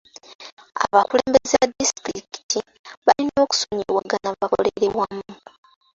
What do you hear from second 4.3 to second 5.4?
bakolere wamu.